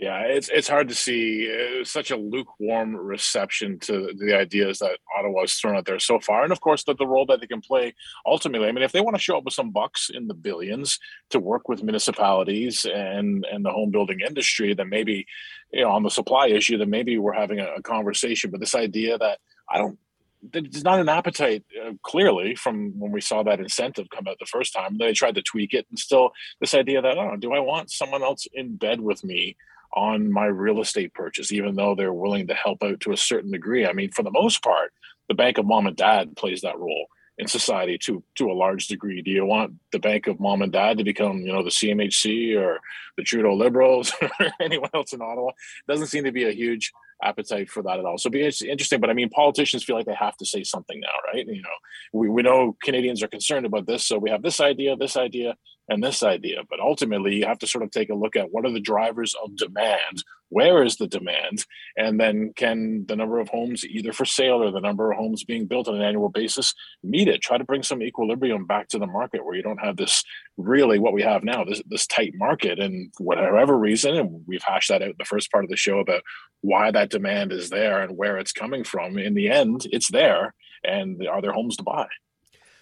[0.00, 4.96] Yeah, it's it's hard to see uh, such a lukewarm reception to the ideas that
[5.14, 7.46] Ottawa has thrown out there so far, and of course that the role that they
[7.46, 8.66] can play ultimately.
[8.66, 11.38] I mean, if they want to show up with some bucks in the billions to
[11.38, 15.26] work with municipalities and and the home building industry, then maybe
[15.70, 18.50] you know on the supply issue, then maybe we're having a, a conversation.
[18.50, 19.38] But this idea that
[19.70, 19.98] I don't
[20.42, 24.46] there's not an appetite uh, clearly from when we saw that incentive come out the
[24.46, 24.96] first time.
[24.96, 26.30] They tried to tweak it, and still
[26.60, 29.56] this idea that oh, do I want someone else in bed with me
[29.92, 33.50] on my real estate purchase, even though they're willing to help out to a certain
[33.50, 33.86] degree.
[33.86, 34.92] I mean, for the most part,
[35.28, 37.06] the bank of mom and dad plays that role
[37.38, 39.22] in society to to a large degree.
[39.22, 42.58] Do you want the bank of mom and dad to become, you know, the CMHC
[42.58, 42.80] or
[43.16, 44.30] the Trudeau Liberals or
[44.60, 45.52] anyone else in Ottawa?
[45.88, 48.18] Doesn't seem to be a huge appetite for that at all.
[48.18, 49.00] So be interesting.
[49.00, 51.46] But I mean, politicians feel like they have to say something now, right?
[51.46, 51.68] You know,
[52.12, 55.56] we, we know Canadians are concerned about this, so we have this idea, this idea,
[55.90, 56.62] and this idea.
[56.70, 59.34] But ultimately, you have to sort of take a look at what are the drivers
[59.44, 64.24] of demand, where is the demand, and then can the number of homes either for
[64.24, 66.72] sale or the number of homes being built on an annual basis
[67.02, 67.42] meet it?
[67.42, 70.24] Try to bring some equilibrium back to the market where you don't have this
[70.56, 74.88] really what we have now, this this tight market, and whatever reason, and we've hashed
[74.88, 76.22] that out in the first part of the show about
[76.60, 79.18] why that demand is there and where it's coming from.
[79.18, 82.06] In the end, it's there, and are there homes to buy?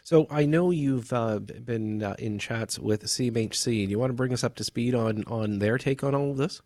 [0.08, 3.64] So I know you've uh, been uh, in chats with CMHC.
[3.64, 6.30] Do you want to bring us up to speed on on their take on all
[6.30, 6.62] of this?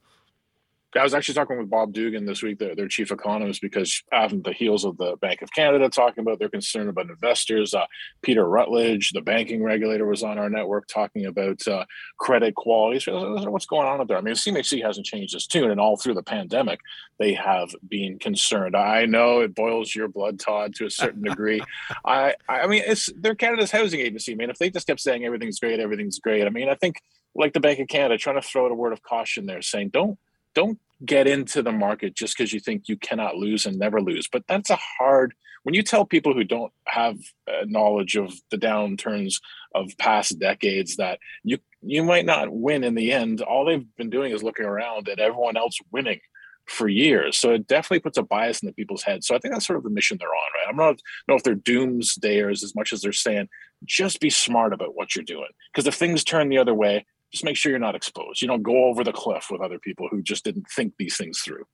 [0.95, 4.43] I was actually talking with Bob Dugan this week, their, their chief economist, because on
[4.43, 7.87] the heels of the Bank of Canada talking about their concern about investors, uh,
[8.21, 11.87] Peter Routledge, the banking regulator, was on our network talking about uh,
[12.19, 13.01] credit quality.
[13.01, 14.19] So what's going on up there?
[14.19, 16.81] I mean, CMHC hasn't changed its tune, and all through the pandemic,
[17.19, 18.77] they have been concerned.
[18.77, 21.63] I know it boils your blood, Todd, to a certain degree.
[22.05, 24.33] I, I mean, it's they're Canada's housing agency.
[24.33, 26.47] I mean, if they just kept saying everything's great, everything's great.
[26.47, 27.01] I mean, I think
[27.35, 29.89] like the Bank of Canada, trying to throw out a word of caution there, saying
[29.89, 30.19] don't
[30.55, 34.29] don't get into the market just because you think you cannot lose and never lose.
[34.31, 35.35] But that's a hard
[35.65, 37.17] when you tell people who don't have
[37.49, 39.41] uh, knowledge of the downturns
[39.75, 43.41] of past decades that you you might not win in the end.
[43.41, 46.21] All they've been doing is looking around at everyone else winning
[46.67, 47.37] for years.
[47.37, 49.27] So it definitely puts a bias into people's heads.
[49.27, 50.69] So I think that's sort of the mission they're on, right?
[50.69, 53.49] I'm not know if they're doomsdayers as much as they're saying
[53.85, 55.49] just be smart about what you're doing.
[55.73, 58.43] Because if things turn the other way, just make sure you're not exposed.
[58.43, 61.41] You don't go over the cliff with other people who just didn't think these things
[61.41, 61.65] through.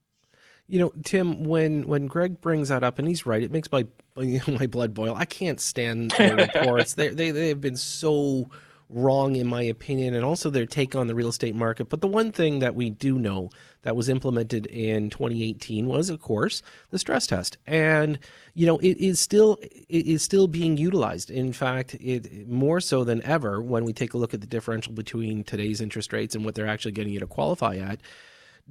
[0.67, 3.85] You know, Tim, when when Greg brings that up, and he's right, it makes my
[4.15, 5.15] my blood boil.
[5.15, 6.93] I can't stand the reports.
[6.93, 8.49] they they they have been so
[8.89, 11.89] wrong in my opinion and also their take on the real estate market.
[11.89, 13.51] But the one thing that we do know
[13.83, 17.57] that was implemented in 2018 was of course the stress test.
[17.67, 18.17] And
[18.55, 21.29] you know it is still it is still being utilized.
[21.29, 24.93] In fact it more so than ever when we take a look at the differential
[24.93, 27.99] between today's interest rates and what they're actually getting you to qualify at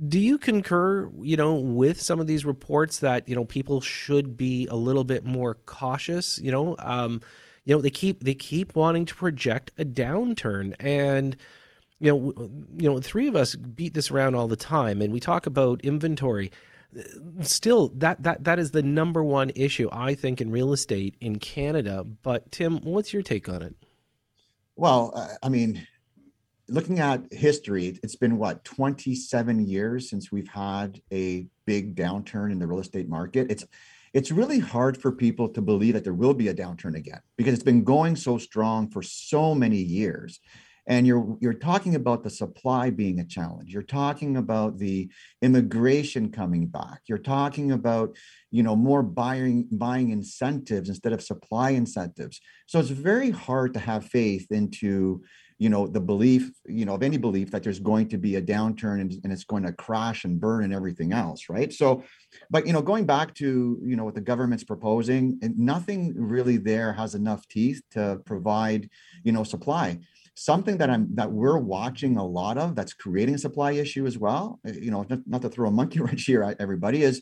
[0.07, 4.37] do you concur you know with some of these reports that you know people should
[4.37, 6.39] be a little bit more cautious?
[6.39, 7.21] You know um,
[7.69, 10.75] you know they keep they keep wanting to project a downturn.
[10.81, 11.37] And
[12.01, 15.21] you know you know three of us beat this around all the time and we
[15.21, 16.51] talk about inventory.
[17.43, 21.39] Still that that that is the number one issue i think in real estate in
[21.39, 22.05] canada.
[22.23, 23.77] But tim what's your take on it?
[24.75, 25.87] Well uh, i mean
[26.71, 32.59] looking at history it's been what 27 years since we've had a big downturn in
[32.59, 33.51] the real estate market.
[33.51, 33.67] It's
[34.13, 37.55] it's really hard for people to believe that there will be a downturn again because
[37.55, 40.41] it's been going so strong for so many years.
[40.87, 43.75] And you're you're talking about the supply being a challenge.
[43.75, 45.11] You're talking about the
[45.43, 47.01] immigration coming back.
[47.07, 48.17] You're talking about
[48.51, 52.41] you know more buying buying incentives instead of supply incentives.
[52.67, 55.23] So it's very hard to have faith into
[55.59, 58.43] you know the belief you know of any belief that there's going to be a
[58.43, 61.73] downturn and, and it's going to crash and burn and everything else right?
[61.73, 62.05] So
[62.51, 66.93] but you know going back to you know what the government's proposing nothing really there
[66.93, 68.89] has enough teeth to provide
[69.25, 69.99] you know supply.
[70.35, 74.17] Something that i'm that we're watching a lot of that's creating a supply issue as
[74.17, 77.21] well eh, you know not, not to throw a monkey wrench here at everybody is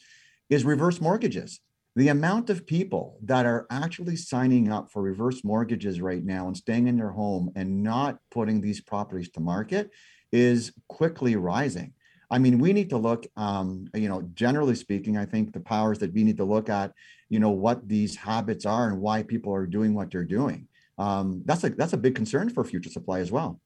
[0.51, 1.61] is reverse mortgages
[1.97, 6.57] the amount of people that are actually signing up for reverse mortgages right now and
[6.57, 9.91] staying in their home and not putting these properties to market
[10.31, 11.95] is quickly rising.
[12.31, 15.99] I mean, we need to look, um, you know, generally speaking, I think the powers
[16.01, 16.93] that we need to look at,
[17.31, 20.69] you know, what these habits are and why people are doing what they're doing.
[20.99, 23.61] Um, that's a that's a big concern for future supply as well.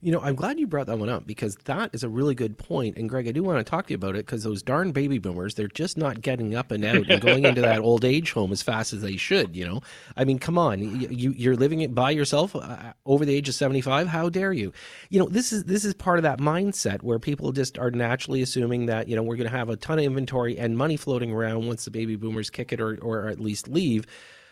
[0.00, 2.58] You know, I'm glad you brought that one up because that is a really good
[2.58, 2.96] point.
[2.96, 5.18] And Greg, I do want to talk to you about it because those darn baby
[5.18, 8.52] boomers, they're just not getting up and out and going into that old age home
[8.52, 9.56] as fast as they should.
[9.56, 9.80] You know,
[10.16, 13.54] I mean, come on, you, you're living it by yourself uh, over the age of
[13.54, 14.08] 75.
[14.08, 14.72] How dare you?
[15.10, 18.42] You know, this is this is part of that mindset where people just are naturally
[18.42, 21.32] assuming that you know we're going to have a ton of inventory and money floating
[21.32, 24.06] around once the baby boomers kick it or or at least leave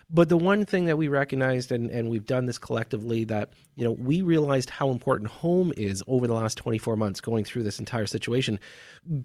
[0.09, 3.85] but the one thing that we recognized, and, and we've done this collectively, that you
[3.85, 7.81] know we realized how important home is over the last 24 months going through this
[7.81, 8.61] entire situation.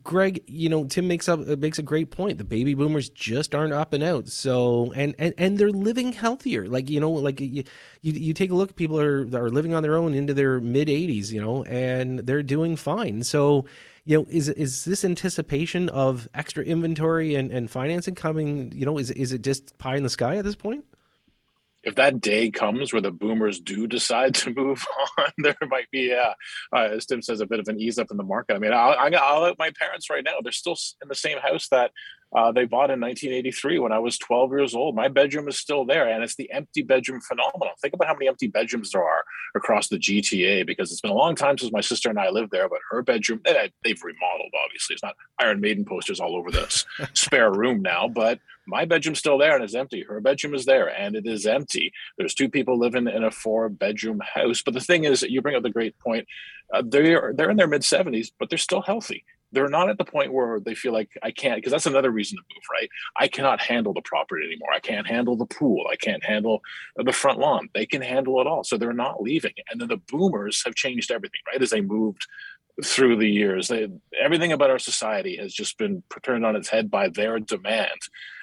[0.04, 2.40] Greg, you know Tim makes up uh, makes a great point.
[2.40, 4.28] The baby boomers just aren't up and out.
[4.28, 6.68] So and and, and they're living healthier.
[6.68, 7.64] Like you know, like you,
[8.02, 10.88] you, you take a look, people are are living on their own into their mid
[10.88, 13.24] 80s, you know, and they're doing fine.
[13.24, 13.66] So
[14.06, 18.72] you know, is is this anticipation of extra inventory and, and financing coming?
[18.74, 20.86] You know, is is it just pie in the sky at this point?
[21.84, 24.86] If that day comes where the boomers do decide to move
[25.18, 26.34] on, there might be, uh,
[26.76, 28.56] uh, as Tim says, a bit of an ease up in the market.
[28.56, 30.34] I mean, I'll, I'll let my parents right now.
[30.44, 31.92] They're still in the same house that
[32.34, 34.96] uh, they bought in 1983 when I was 12 years old.
[34.96, 37.74] My bedroom is still there, and it's the empty bedroom phenomenon.
[37.82, 41.16] Think about how many empty bedrooms there are across the GTA because it's been a
[41.16, 42.70] long time since my sister and I lived there.
[42.70, 44.54] But her bedroom, they've remodeled.
[44.66, 49.20] Obviously, it's not Iron Maiden posters all over this spare room now, but my bedroom's
[49.20, 50.04] still there and it's empty.
[50.04, 51.92] Her bedroom is there and it is empty.
[52.18, 54.62] There's two people living in a four bedroom house.
[54.62, 56.28] But the thing is, you bring up the great point.
[56.74, 60.06] Uh, they're they're in their mid 70s, but they're still healthy they're not at the
[60.06, 62.90] point where they feel like I can't, because that's another reason to move, right?
[63.20, 64.70] I cannot handle the property anymore.
[64.74, 65.86] I can't handle the pool.
[65.92, 66.62] I can't handle
[66.96, 67.70] the front lawn.
[67.74, 68.64] They can handle it all.
[68.64, 69.54] So they're not leaving.
[69.70, 71.62] And then the boomers have changed everything, right?
[71.62, 72.28] As they moved
[72.84, 73.68] through the years.
[73.68, 77.90] They, everything about our society has just been turned on its head by their demand.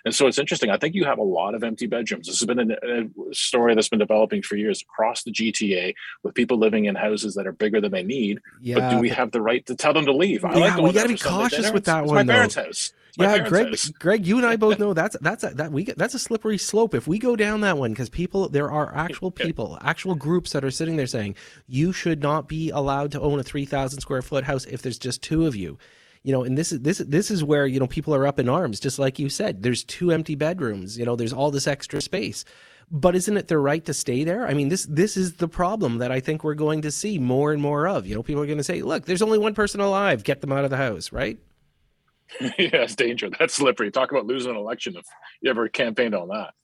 [0.09, 0.71] And so it's interesting.
[0.71, 2.29] I think you have a lot of empty bedrooms.
[2.29, 6.35] This has been a, a story that's been developing for years across the GTA with
[6.35, 8.41] people living in houses that are bigger than they need.
[8.63, 10.47] Yeah, but do we have the right to tell them to leave?
[10.47, 12.27] I yeah, like we got to be cautious with that it's one.
[12.27, 13.69] My parents' house yeah, Greg.
[13.69, 13.91] House.
[13.91, 16.95] Greg, you and I both know that's that's a, that we that's a slippery slope
[16.95, 20.65] if we go down that one because people there are actual people, actual groups that
[20.65, 21.35] are sitting there saying
[21.67, 24.99] you should not be allowed to own a three thousand square foot house if there's
[24.99, 25.79] just two of you.
[26.23, 28.49] You know, and this is this this is where you know people are up in
[28.49, 29.63] arms, just like you said.
[29.63, 30.99] There's two empty bedrooms.
[30.99, 32.45] You know, there's all this extra space
[32.91, 34.47] but isn't it their right to stay there?
[34.47, 37.53] I mean, this this is the problem that I think we're going to see more
[37.53, 38.07] and more of.
[38.07, 40.25] You know, people are going to say, "Look, there's only one person alive.
[40.25, 41.39] Get them out of the house," right?
[42.41, 43.31] yeah, it's danger.
[43.39, 43.91] That's slippery.
[43.91, 45.05] Talk about losing an election if
[45.41, 46.55] you ever campaigned on that.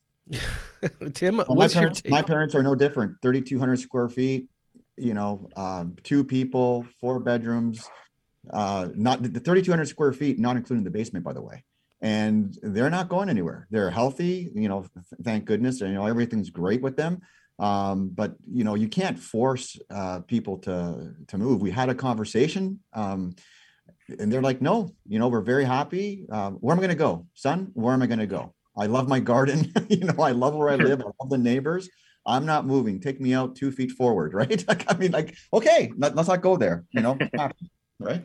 [1.15, 3.17] Tim, well, my, parents, my parents are no different.
[3.23, 4.49] 3,200 square feet,
[4.97, 7.89] you know, um, two people, four bedrooms,
[8.51, 11.65] uh, not the 3,200 square feet, not including the basement, by the way.
[12.01, 13.67] And they're not going anywhere.
[13.71, 14.87] They're healthy, you know,
[15.23, 15.81] thank goodness.
[15.81, 17.23] And, you know, everything's great with them.
[17.59, 21.63] Um, but, you know, you can't force uh, people to, to move.
[21.63, 22.81] We had a conversation.
[22.93, 23.37] Um,
[24.19, 26.27] and they're like, no, you know, we're very happy.
[26.31, 27.71] Um, where am I going to go, son?
[27.75, 28.55] Where am I going to go?
[28.77, 29.73] I love my garden.
[29.89, 31.01] you know, I love where I live.
[31.01, 31.89] I love the neighbors.
[32.27, 33.01] I'm not moving.
[33.01, 34.67] Take me out two feet forward, right?
[34.69, 36.85] like, I mean, like, okay, let, us not go there.
[36.91, 37.19] You know,
[37.99, 38.23] right?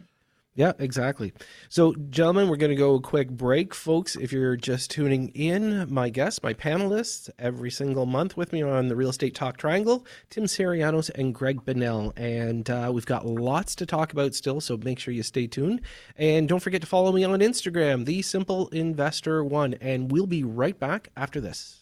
[0.59, 1.31] Yeah, exactly.
[1.69, 3.73] So, gentlemen, we're going to go a quick break.
[3.73, 8.61] Folks, if you're just tuning in, my guests, my panelists, every single month with me
[8.61, 12.11] on the Real Estate Talk Triangle, Tim Syrianos and Greg Bonnell.
[12.17, 15.79] And uh, we've got lots to talk about still, so make sure you stay tuned.
[16.17, 19.75] And don't forget to follow me on Instagram, The Simple Investor One.
[19.75, 21.78] And we'll be right back after this.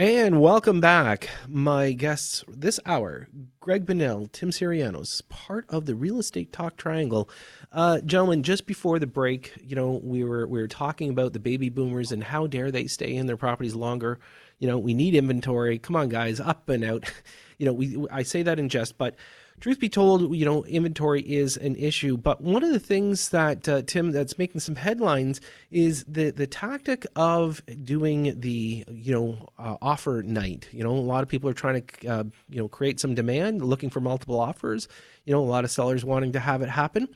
[0.00, 3.28] And welcome back, my guests this hour,
[3.60, 7.28] Greg Bonnell, Tim Syrianos, part of the Real Estate Talk Triangle.
[7.70, 11.38] Uh, gentlemen, just before the break, you know, we were we were talking about the
[11.38, 14.18] baby boomers and how dare they stay in their properties longer.
[14.58, 15.78] You know, we need inventory.
[15.78, 17.04] Come on, guys, up and out.
[17.58, 19.16] You know, we I say that in jest, but
[19.60, 22.16] truth be told, you know, inventory is an issue.
[22.16, 26.46] But one of the things that uh, Tim that's making some headlines is the the
[26.46, 30.68] tactic of doing the you know uh, offer night.
[30.72, 33.62] You know, a lot of people are trying to uh, you know create some demand,
[33.64, 34.88] looking for multiple offers.
[35.24, 37.08] You know, a lot of sellers wanting to have it happen.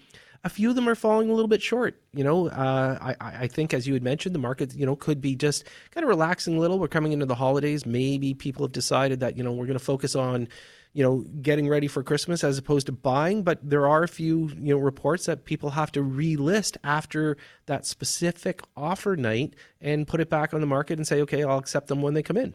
[0.46, 2.02] A few of them are falling a little bit short.
[2.12, 5.22] You know, uh, I, I think as you had mentioned, the market, you know, could
[5.22, 6.78] be just kind of relaxing a little.
[6.78, 7.86] We're coming into the holidays.
[7.86, 10.48] Maybe people have decided that, you know, we're going to focus on
[10.94, 13.42] you know, getting ready for Christmas as opposed to buying.
[13.42, 17.84] But there are a few, you know, reports that people have to relist after that
[17.84, 21.88] specific offer night and put it back on the market and say, okay, I'll accept
[21.88, 22.54] them when they come in.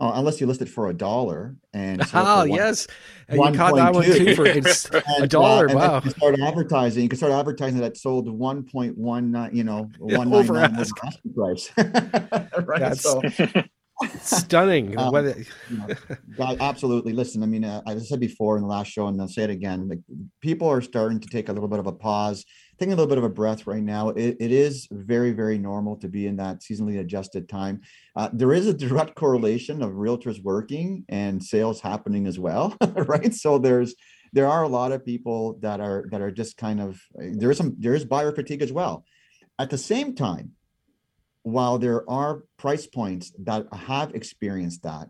[0.00, 2.88] Uh, unless you list it for a dollar and oh one, yes
[3.28, 6.36] and you caught that one too for it's and, a dollar uh, wow you start
[6.40, 10.30] advertising you can start advertising that sold 1.1 you know yeah, one
[11.34, 13.22] price right That's, so
[14.20, 14.98] stunning.
[14.98, 15.12] um,
[16.60, 17.12] absolutely.
[17.12, 19.50] Listen, I mean, uh, I said before in the last show, and I'll say it
[19.50, 19.88] again.
[19.88, 20.00] Like
[20.40, 22.44] people are starting to take a little bit of a pause,
[22.78, 24.10] taking a little bit of a breath right now.
[24.10, 27.80] it, it is very, very normal to be in that seasonally adjusted time.
[28.16, 33.34] Uh, there is a direct correlation of realtors working and sales happening as well, right?
[33.34, 33.94] So there's
[34.32, 37.58] there are a lot of people that are that are just kind of there is
[37.58, 39.04] some there is buyer fatigue as well.
[39.58, 40.50] At the same time,
[41.44, 45.08] while there are price points that have experienced that,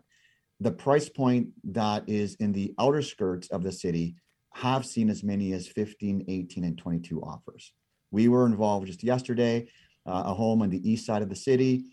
[0.59, 4.15] the price point that is in the outer skirts of the city
[4.53, 7.73] have seen as many as 15, 18, and 22 offers.
[8.11, 9.67] We were involved just yesterday,
[10.05, 11.85] uh, a home on the east side of the city,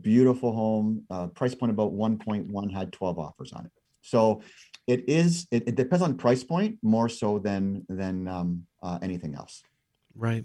[0.00, 3.72] beautiful home, uh, price point about 1.1 had 12 offers on it.
[4.02, 4.42] So
[4.86, 9.34] it is, it, it depends on price point more so than, than um, uh, anything
[9.34, 9.62] else.
[10.14, 10.44] Right.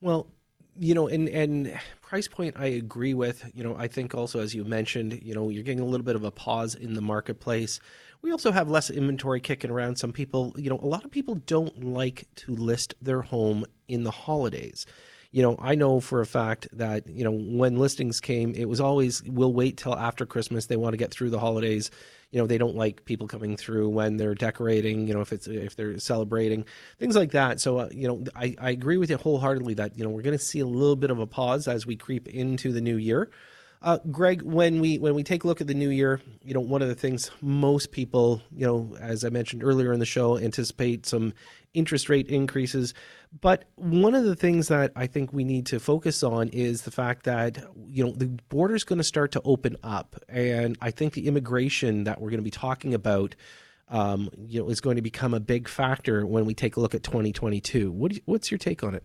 [0.00, 0.28] Well,
[0.78, 3.50] you know, and and price point I agree with.
[3.54, 6.16] You know, I think also as you mentioned, you know, you're getting a little bit
[6.16, 7.80] of a pause in the marketplace.
[8.22, 9.96] We also have less inventory kicking around.
[9.96, 14.04] Some people, you know, a lot of people don't like to list their home in
[14.04, 14.86] the holidays
[15.34, 18.80] you know, I know for a fact that, you know, when listings came, it was
[18.80, 20.66] always, we'll wait till after Christmas.
[20.66, 21.90] They want to get through the holidays.
[22.30, 25.48] You know, they don't like people coming through when they're decorating, you know, if it's,
[25.48, 26.66] if they're celebrating,
[27.00, 27.60] things like that.
[27.60, 30.38] So, uh, you know, I, I agree with you wholeheartedly that, you know, we're going
[30.38, 33.28] to see a little bit of a pause as we creep into the new year.
[33.84, 36.60] Uh, Greg, when we when we take a look at the new year, you know,
[36.60, 40.38] one of the things most people, you know, as I mentioned earlier in the show,
[40.38, 41.34] anticipate some
[41.74, 42.94] interest rate increases.
[43.42, 46.90] But one of the things that I think we need to focus on is the
[46.90, 50.90] fact that you know the border is going to start to open up, and I
[50.90, 53.36] think the immigration that we're going to be talking about.
[53.86, 56.94] Um, you know, is going to become a big factor when we take a look
[56.94, 57.92] at 2022.
[57.92, 59.04] What you, what's your take on it?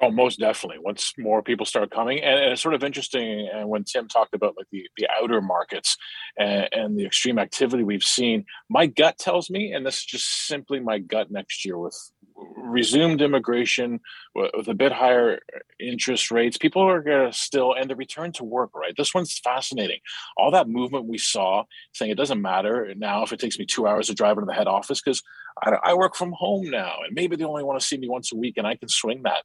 [0.00, 0.78] Oh, most definitely.
[0.78, 3.48] Once more people start coming, and, and, it's sort of interesting.
[3.52, 5.96] And when Tim talked about like the the outer markets
[6.38, 10.46] and, and, the extreme activity we've seen, my gut tells me, and this is just
[10.46, 11.96] simply my gut next year with
[12.36, 13.98] resumed immigration,
[14.36, 17.96] with, with a bit higher uh, interest rates, people are going to still and the
[17.96, 18.70] return to work.
[18.76, 19.98] Right, this one's fascinating.
[20.36, 23.88] All that movement we saw, saying it doesn't matter now if it takes me two
[23.88, 25.24] hours to drive into the head office because
[25.60, 28.32] I, I work from home now, and maybe they only want to see me once
[28.32, 29.42] a week, and I can swing that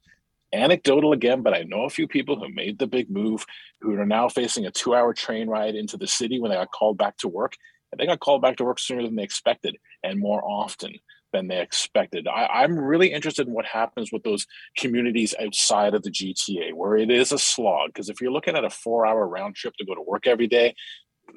[0.54, 3.44] anecdotal again, but I know a few people who made the big move
[3.80, 6.72] who are now facing a two hour train ride into the city when they got
[6.72, 7.54] called back to work.
[7.92, 10.94] And they got called back to work sooner than they expected and more often
[11.32, 12.26] than they expected.
[12.26, 14.46] I, am really interested in what happens with those
[14.76, 17.88] communities outside of the GTA where it is a slog.
[17.88, 20.46] Because if you're looking at a four hour round trip to go to work every
[20.46, 20.74] day,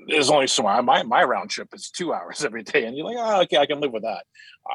[0.07, 3.17] there's only so my my round trip is two hours every day, and you're like,
[3.19, 4.23] oh, okay, I can live with that.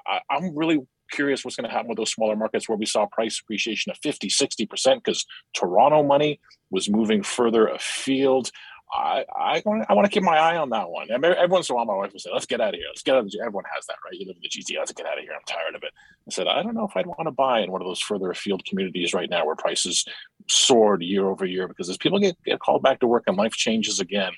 [0.07, 0.81] I, I'm really
[1.13, 3.99] curious what's going to happen with those smaller markets where we saw price appreciation of
[3.99, 6.41] 50, 60% because Toronto money
[6.71, 8.51] was moving further afield.
[8.93, 11.11] I I want I to keep my eye on that one.
[11.11, 12.89] Every once in a while, my wife would say, "Let's get out of here.
[12.89, 14.13] Let's get out of the." Everyone has that, right?
[14.13, 14.81] You live in the GTA.
[14.81, 15.33] Let's get out of here.
[15.33, 15.93] I'm tired of it.
[16.29, 18.31] I said, I don't know if I'd want to buy in one of those further
[18.31, 20.05] afield communities right now where prices
[20.47, 23.53] soared year over year because as people get, get called back to work and life
[23.53, 24.33] changes again,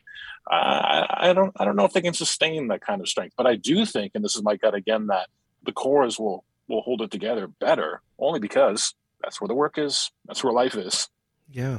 [0.48, 3.34] uh, I don't I don't know if they can sustain that kind of strength.
[3.36, 5.28] But I do think, and this is my gut again, that
[5.64, 10.10] the cores will will hold it together better only because that's where the work is
[10.26, 11.08] that's where life is.
[11.50, 11.78] Yeah.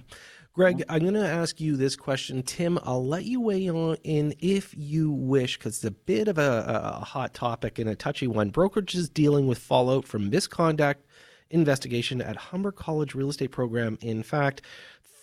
[0.53, 2.41] Greg i'm going to ask you this question.
[2.43, 6.37] Tim i'll let you weigh on in if you wish because it's a bit of
[6.37, 8.51] a, a hot topic and a touchy one.
[8.51, 11.05] Brokerages dealing with fallout from misconduct
[11.49, 13.97] investigation at humber college real estate program.
[14.01, 14.61] In fact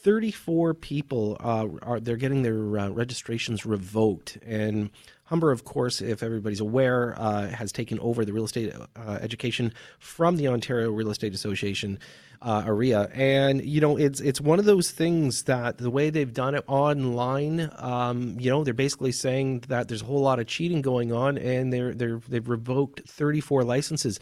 [0.03, 4.37] 34 people uh, are they're getting their uh, registrations revoked.
[4.45, 4.91] And
[5.33, 9.73] Humber, of course, if everybody's aware, uh, has taken over the real estate uh, education
[9.99, 11.99] from the Ontario Real Estate Association,
[12.43, 16.35] uh, OREA, and you know it's it's one of those things that the way they've
[16.35, 20.47] done it online, um, you know, they're basically saying that there's a whole lot of
[20.47, 24.21] cheating going on, and they're they're they've revoked 34 licenses.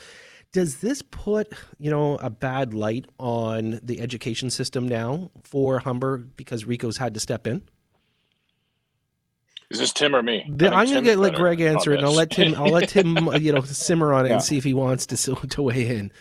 [0.52, 6.18] Does this put you know a bad light on the education system now for Humber
[6.18, 7.62] because RECO's had to step in?
[9.70, 10.44] Is this Tim or me?
[10.48, 12.54] The, I'm going to let Greg answer it, and I'll let Tim.
[12.56, 14.34] I'll let Tim, you know, simmer on it yeah.
[14.34, 15.16] and see if he wants to
[15.48, 16.12] to weigh in.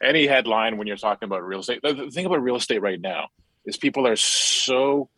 [0.00, 1.80] Any headline when you're talking about real estate.
[1.82, 3.28] The thing about real estate right now
[3.64, 5.08] is people are so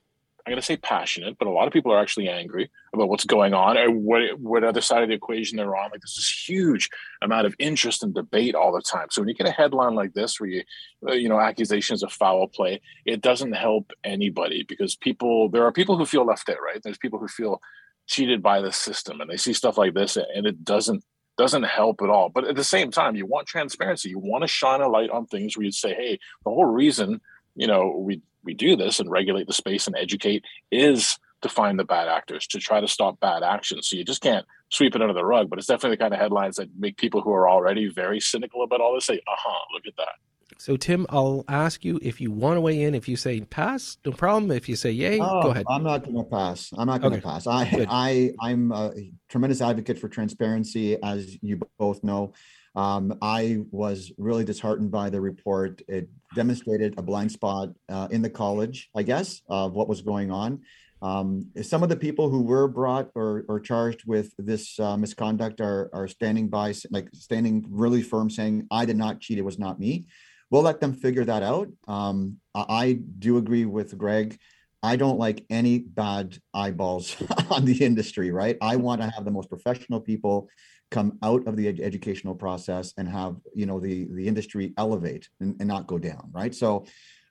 [0.46, 3.24] I'm going to say passionate, but a lot of people are actually angry about what's
[3.24, 5.90] going on or what what other side of the equation they're on.
[5.90, 6.90] Like there's this huge
[7.22, 9.06] amount of interest and debate all the time.
[9.10, 10.62] So when you get a headline like this, where you
[11.08, 15.72] uh, you know accusations of foul play, it doesn't help anybody because people there are
[15.72, 16.58] people who feel left out.
[16.62, 16.82] Right?
[16.82, 17.62] There's people who feel
[18.06, 21.02] cheated by the system, and they see stuff like this, and it doesn't
[21.38, 22.28] doesn't help at all.
[22.28, 24.10] But at the same time, you want transparency.
[24.10, 27.22] You want to shine a light on things where you say, hey, the whole reason
[27.56, 31.78] you know we we do this and regulate the space and educate is to find
[31.78, 35.02] the bad actors to try to stop bad actions so you just can't sweep it
[35.02, 37.48] under the rug but it's definitely the kind of headlines that make people who are
[37.48, 40.14] already very cynical about all this say uh-huh look at that.
[40.58, 43.98] So tim i'll ask you if you want to weigh in if you say pass
[44.06, 44.50] no problem.
[44.52, 45.66] If you say yay oh, go ahead.
[45.68, 46.72] I'm not going to pass.
[46.76, 47.28] I'm not going to okay.
[47.28, 47.46] pass.
[47.46, 47.88] I Good.
[47.90, 48.92] i i'm a
[49.28, 52.32] tremendous advocate for transparency as you both know
[52.74, 55.82] um, I was really disheartened by the report.
[55.88, 60.30] It demonstrated a blind spot uh, in the college, I guess, of what was going
[60.30, 60.62] on.
[61.00, 65.60] Um, some of the people who were brought or, or charged with this uh, misconduct
[65.60, 69.58] are, are standing by, like standing really firm, saying, I did not cheat, it was
[69.58, 70.06] not me.
[70.50, 71.68] We'll let them figure that out.
[71.86, 74.38] Um, I do agree with Greg.
[74.82, 77.16] I don't like any bad eyeballs
[77.50, 78.56] on the industry, right?
[78.60, 80.48] I want to have the most professional people
[80.94, 85.28] come out of the ed- educational process and have you know the the industry elevate
[85.40, 86.68] and, and not go down right so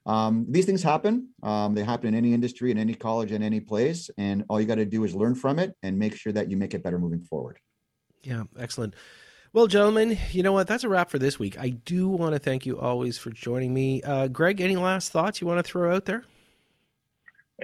[0.05, 3.61] um, these things happen um, they happen in any industry in any college in any
[3.61, 6.51] place and all you got to do is learn from it and make sure that
[6.51, 7.57] you make it better moving forward
[8.21, 8.93] yeah excellent
[9.53, 10.65] Well, gentlemen, you know what?
[10.65, 11.55] That's a wrap for this week.
[11.59, 14.01] I do want to thank you always for joining me.
[14.01, 16.23] Uh, Greg, any last thoughts you want to throw out there?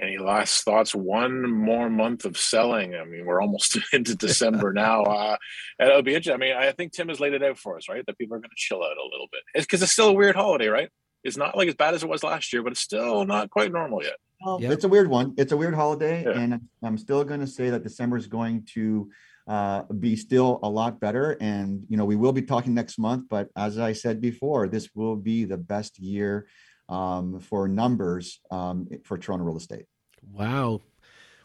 [0.00, 0.94] Any last thoughts?
[0.94, 2.94] One more month of selling.
[2.94, 5.02] I mean, we're almost into December now.
[5.02, 5.36] Uh,
[5.78, 6.34] and it'll be interesting.
[6.34, 8.04] I mean, I think Tim has laid it out for us, right?
[8.06, 9.40] That people are going to chill out a little bit.
[9.54, 10.88] It's because it's still a weird holiday, right?
[11.24, 13.72] It's not like as bad as it was last year, but it's still not quite
[13.72, 14.16] normal yet.
[14.44, 14.72] Well, yep.
[14.72, 15.34] It's a weird one.
[15.36, 16.30] It's a weird holiday, yeah.
[16.30, 19.10] and I'm still going to say that December is going to
[19.46, 21.36] uh, be still a lot better.
[21.40, 24.90] And, you know, we will be talking next month, but as I said before, this
[24.94, 26.46] will be the best year
[26.90, 29.86] um, for numbers um, for Toronto real estate.
[30.32, 30.82] Wow.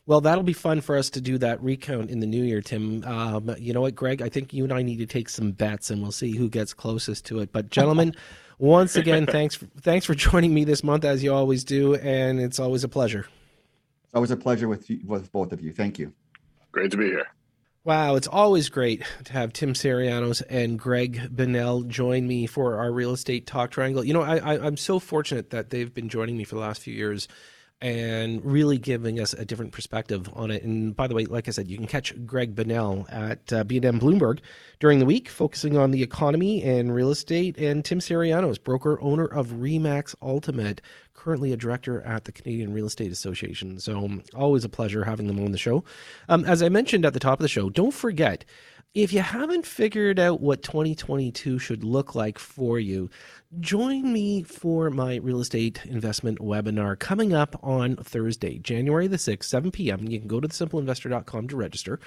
[0.07, 3.03] Well, that'll be fun for us to do that recount in the new year, Tim.
[3.05, 4.21] Um, you know what, Greg?
[4.21, 6.73] I think you and I need to take some bets, and we'll see who gets
[6.73, 7.51] closest to it.
[7.51, 8.15] But, gentlemen,
[8.59, 12.59] once again, thanks thanks for joining me this month, as you always do, and it's
[12.59, 13.25] always a pleasure.
[14.03, 15.71] It's always a pleasure with with both of you.
[15.71, 16.13] Thank you.
[16.71, 17.27] Great to be here.
[17.85, 22.91] Wow, it's always great to have Tim Syrianos and Greg Bonnell join me for our
[22.91, 24.03] real estate talk triangle.
[24.03, 26.81] You know, I, I, I'm so fortunate that they've been joining me for the last
[26.81, 27.27] few years
[27.81, 30.63] and really giving us a different perspective on it.
[30.63, 33.99] And by the way, like I said, you can catch Greg Bonnell at uh, BNN
[33.99, 34.39] Bloomberg
[34.79, 37.57] during the week, focusing on the economy and real estate.
[37.57, 40.81] And Tim Syrianos, broker owner of Remax Ultimate,
[41.13, 43.79] currently a director at the Canadian Real Estate Association.
[43.79, 45.83] So always a pleasure having them on the show.
[46.29, 48.45] Um, as I mentioned at the top of the show, don't forget
[48.95, 53.09] if you haven't figured out what 2022 should look like for you,
[53.59, 59.43] join me for my real estate investment webinar coming up on Thursday, January the 6th,
[59.43, 60.07] 7 p.m.
[60.07, 61.99] You can go to thesimpleinvestor.com to register.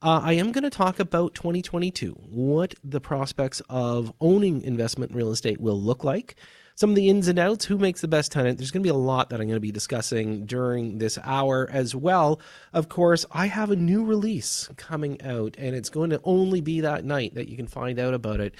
[0.00, 5.32] Uh, I am going to talk about 2022, what the prospects of owning investment real
[5.32, 6.36] estate will look like
[6.76, 8.58] some of the ins and outs, who makes the best tenant.
[8.58, 11.68] There's going to be a lot that I'm going to be discussing during this hour
[11.72, 12.38] as well.
[12.72, 16.82] Of course, I have a new release coming out, and it's going to only be
[16.82, 18.54] that night that you can find out about it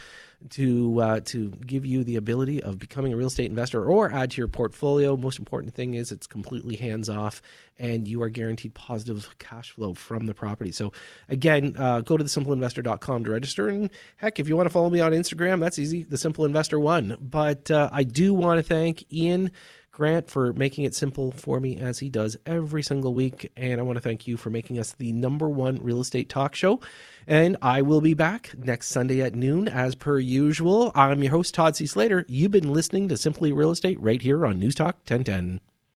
[0.51, 4.31] to uh, to give you the ability of becoming a real estate investor or add
[4.33, 5.17] to your portfolio.
[5.17, 7.43] Most important thing is it's completely hands off,
[7.79, 10.73] and you are guaranteed positive cash flow from the property.
[10.73, 10.93] So
[11.29, 13.69] again, uh, go to thesimpleinvestor.com to register.
[13.69, 16.03] And heck, if you want to follow me on Instagram, that's easy.
[16.05, 17.17] The Simple Investor One.
[17.21, 19.51] But uh, I do want to thank Ian.
[19.97, 23.51] Grant for making it simple for me as he does every single week.
[23.57, 26.55] And I want to thank you for making us the number one real estate talk
[26.55, 26.83] show.
[27.27, 30.93] And I will be back next Sunday at noon as per usual.
[30.95, 31.87] I'm your host, Todd C.
[31.87, 32.27] Slater.
[32.29, 35.61] You've been listening to Simply Real Estate right here on News Talk 1010.